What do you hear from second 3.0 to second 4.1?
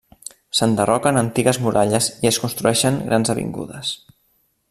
grans avingudes.